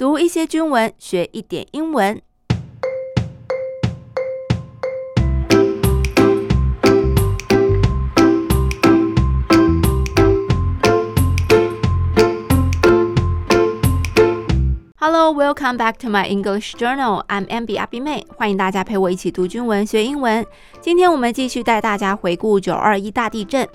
[0.00, 2.22] 读一些军文，学一点英文。
[14.96, 17.22] Hello, welcome back to my English journal.
[17.26, 20.46] I'm Abby 阿碧妹，欢迎大家陪我一起读军文学英文。
[20.80, 23.68] 今天我们继续带大家回顾九二一大地震。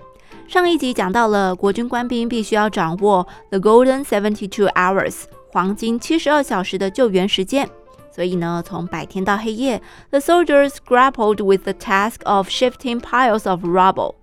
[0.48, 5.26] 上一集讲到了国军官兵必须要掌握 the golden seventy two hours
[5.56, 7.66] 黄金七十二小时的救援时间，
[8.12, 14.16] 所以呢，从白天到黑夜，the soldiers grappled with the task of shifting piles of rubble。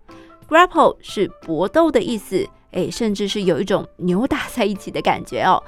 [0.46, 5.62] grapple 是搏斗的意思，诶，甚至是有一种扭打在一起的感觉哦。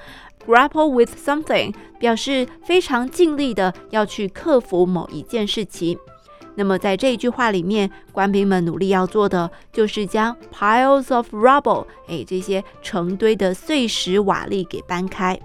[0.47, 5.99] grapple with something 表示非常尽力的要去克服某一件事情。
[6.57, 15.41] 那么在这一句话里面，官兵们努力要做的就是将 piles of rubble，哎，这些成堆的碎石瓦砾给搬开。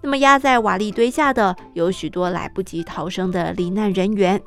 [0.00, 4.40] 那么压在瓦砾堆下的有许多来不及逃生的罹难人员。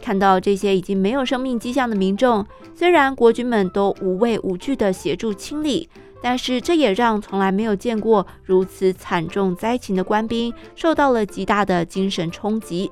[0.00, 5.88] 看到这些已经没有生命迹象的民众，虽然国军们都无畏无惧地协助清理，
[6.20, 12.90] 但是这也让从来没有见过如此惨重灾情的官兵受到了极大的精神冲击。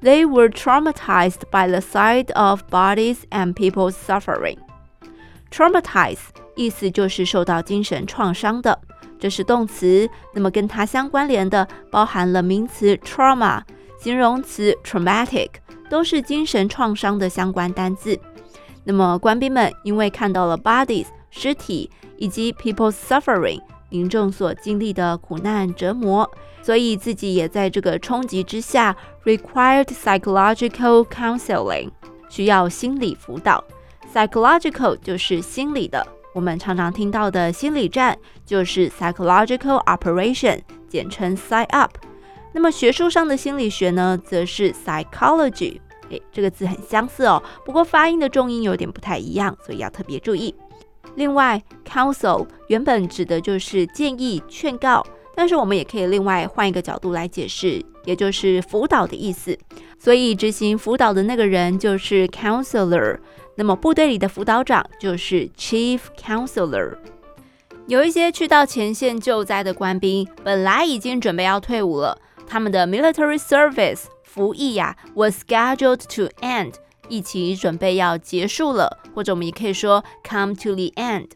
[0.00, 4.56] They were traumatized by the sight of bodies and people's suffering.
[5.50, 6.18] Traumatize
[6.56, 8.80] 意思就是受到精神创伤的，
[9.22, 10.10] 这是动词。
[10.34, 13.62] 那么跟它相关联的包含了名词 trauma、
[14.00, 15.50] 形容词 traumatic，
[15.88, 18.18] 都是精神创伤的相关单字。
[18.82, 23.60] 那么官兵们因为看到了 bodies 尸体以及 people's suffering。
[23.90, 26.28] 民众所经历的苦难折磨，
[26.62, 31.90] 所以自己也在这个冲击之下，required psychological counseling，
[32.30, 33.62] 需要心理辅导。
[34.10, 41.92] psychological 就是心理的，我们常常听到的心理战就是 psychological operation，简称 psy up。
[42.52, 45.80] 那么学术上的心理学呢，则是 psychology。
[46.10, 50.54] 诶，这个字很相似哦，不过发音的重音有点不太一样，所以要特别注意。
[51.14, 55.02] 另外，counsel 原本指的就是建议、劝告，
[55.34, 59.58] 但是我们也可以另外换一个角度来解释，也就是辅导的意思。
[59.98, 63.18] 所以执行辅导的那个人就是 counselor，
[63.54, 66.96] 那么部队里的辅导长就是 chief counselor。
[67.86, 76.74] 有一些去到前线救灾的官兵，本来已经准备要退伍了，他们的 military service 服役呀、was scheduled to end。
[77.08, 81.28] 一起准备要结束了，或者我们也可以说 come to the end。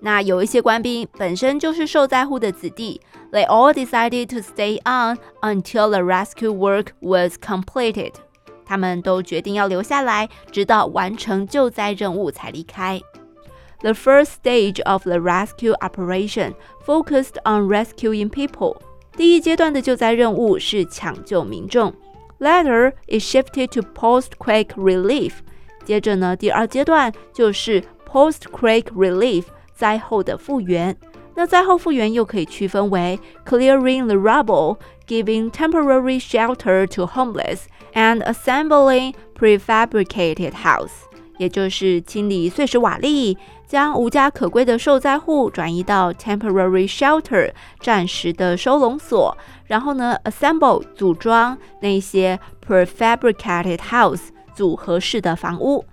[0.00, 8.14] 那有一些官兵本身就是受灾户的子弟，they all decided to stay on until the rescue work was completed。
[8.72, 12.98] 他们都决定要留下来，直到完成救灾任务才离开。
[13.80, 18.78] The first stage of the rescue operation focused on rescuing people。
[19.14, 21.92] 第一阶段的救灾任务是抢救民众。
[22.38, 25.32] Later is shifted to post-quake relief。
[25.84, 29.44] 接着呢，第二阶段就是 post-quake relief，
[29.74, 30.96] 灾后的复原。
[31.34, 34.78] 那灾后复原又可以区分为 clearing the rubble,
[35.12, 41.02] giving temporary shelter to homeless, and assembling prefabricated house。
[41.36, 43.36] 也就是清理碎石瓦砾，
[43.66, 49.36] 将无家可归的受灾户转移到 temporary shelter 暂时的收容所，
[49.66, 55.84] 然后呢，assemble 组装那些 prefabricated house 组合式的房屋，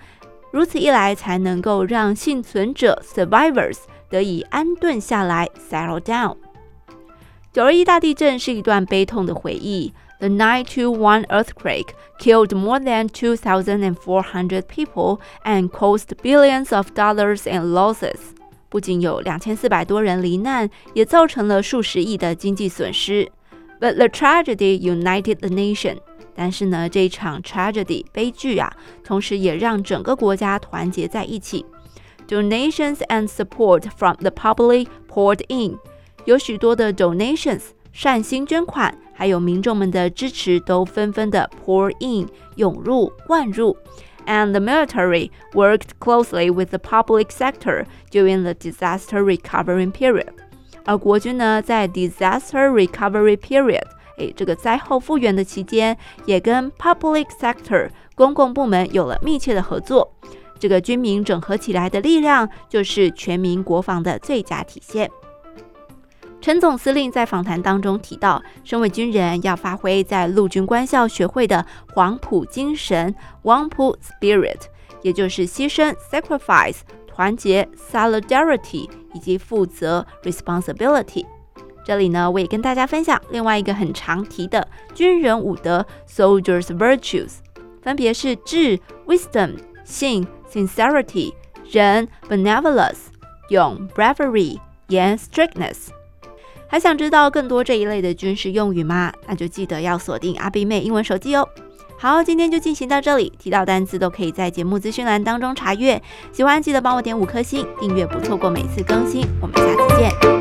[0.52, 3.79] 如此一来才能够让幸存者 survivors
[4.09, 6.35] 得以安顿下来 settle down。
[7.53, 9.93] 九二一大地震是一段悲痛的回忆。
[10.21, 18.19] The 921 earthquake killed more than 2,400 people and caused billions of dollars in losses.
[18.69, 23.31] 不仅有两千四百多人罹难，也造成了数十亿的经济损失。
[23.81, 25.99] But the tragedy united the nation.
[26.34, 28.72] 但是呢，这一场 tragedy 悲剧啊，
[29.05, 31.65] 同时也让整个国家团结在一起。
[32.27, 35.78] Donations and support from the public poured in.
[36.25, 38.94] 有许多的 donations 善心捐款。
[39.13, 43.76] 还有民众们的支持都纷纷的 pour in 涌入灌入
[44.26, 50.29] ，and the military worked closely with the public sector during the disaster recovery period。
[50.85, 53.84] 而国军呢，在 disaster recovery period，
[54.20, 60.09] 诶，这个灾后复原的期间，也跟 public sector 公共部门有了密切的合作。
[60.58, 65.11] 这个军民整合起来的力量，就是全民国防的最佳体现。
[66.49, 71.63] 陈总司令在访谈当中提到，身为军人要发挥在陆军官校学会的
[71.93, 73.13] 黄埔精神
[73.43, 74.61] （Whampoa Spirit），
[75.03, 81.23] 也就是牺牲 （sacrifice）、团结 （solidarity） 以及负责 （responsibility）。
[81.85, 87.34] 这里呢，我也跟大家分享另外一个很常提的军人五德 （Soldiers Virtues），
[87.84, 91.31] 分别是智 （Wisdom）、信 （Sincerity）、
[91.69, 93.09] 仁 （Benevolence）、
[93.49, 95.90] 勇 （Bravery）、严 （Strictness）。
[96.70, 99.12] 还想知道更多这一类的军事用语吗？
[99.28, 101.46] 那就记得要锁定阿碧妹英文手机哦。
[101.98, 106.02] 好，今天就进行到这里，提到单词都可以在节目资讯栏当中查阅。
[106.32, 109.26] 喜欢记得帮我点五颗星，订阅不错过每次更新。
[109.42, 110.39] 我们下次见。